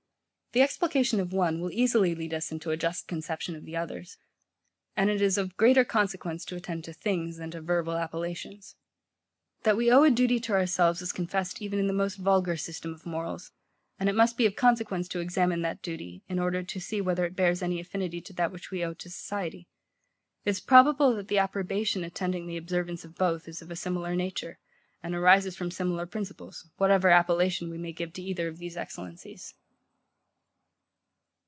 The 0.53 0.61
explication 0.61 1.21
of 1.21 1.31
one 1.31 1.61
will 1.61 1.71
easily 1.71 2.13
lead 2.13 2.33
us 2.33 2.51
into 2.51 2.71
a 2.71 2.75
just 2.75 3.07
conception 3.07 3.55
of 3.55 3.63
the 3.63 3.77
others; 3.77 4.17
and 4.97 5.09
it 5.09 5.21
is 5.21 5.37
of 5.37 5.55
greater 5.55 5.85
consequence 5.85 6.43
to 6.43 6.57
attend 6.57 6.83
to 6.83 6.91
things 6.91 7.37
than 7.37 7.51
to 7.51 7.61
verbal 7.61 7.95
appellations. 7.95 8.75
That 9.63 9.77
we 9.77 9.89
owe 9.89 10.03
a 10.03 10.11
duty 10.11 10.41
to 10.41 10.51
ourselves 10.51 11.01
is 11.01 11.13
confessed 11.13 11.61
even 11.61 11.79
in 11.79 11.87
the 11.87 11.93
most 11.93 12.15
vulgar 12.15 12.57
system 12.57 12.93
of 12.93 13.05
morals; 13.05 13.53
and 13.97 14.09
it 14.09 14.13
must 14.15 14.35
be 14.35 14.45
of 14.45 14.57
consequence 14.57 15.07
to 15.07 15.21
examine 15.21 15.61
that 15.61 15.81
duty, 15.81 16.21
in 16.27 16.37
order 16.37 16.63
to 16.63 16.81
see 16.81 16.99
whether 16.99 17.23
it 17.25 17.37
bears 17.37 17.61
any 17.63 17.79
affinity 17.79 18.19
to 18.19 18.33
that 18.33 18.51
which 18.51 18.71
we 18.71 18.83
owe 18.83 18.93
to 18.93 19.09
society. 19.09 19.69
It 20.43 20.49
is 20.49 20.59
probable 20.59 21.15
that 21.15 21.29
the 21.29 21.37
approbation 21.39 22.03
attending 22.03 22.45
the 22.45 22.57
observance 22.57 23.05
of 23.05 23.15
both 23.15 23.47
is 23.47 23.61
of 23.61 23.71
a 23.71 23.77
similar 23.77 24.17
nature, 24.17 24.59
and 25.01 25.15
arises 25.15 25.55
from 25.55 25.71
similar 25.71 26.05
principles, 26.05 26.67
whatever 26.75 27.07
appellation 27.07 27.69
we 27.69 27.77
may 27.77 27.93
give 27.93 28.11
to 28.11 28.21
either 28.21 28.49
of 28.49 28.57
these 28.57 28.75
excellencies. 28.75 29.53